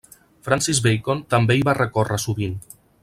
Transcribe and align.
Francis 0.47 0.79
Bacon 0.85 1.21
també 1.33 1.59
hi 1.59 1.61
va 1.69 1.77
recórrer 1.81 2.19
sovint. 2.25 2.57